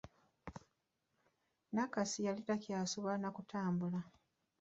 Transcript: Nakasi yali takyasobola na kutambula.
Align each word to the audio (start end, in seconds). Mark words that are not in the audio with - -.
Nakasi 1.73 2.19
yali 2.25 2.41
takyasobola 2.47 3.17
na 3.19 3.29
kutambula. 3.35 3.99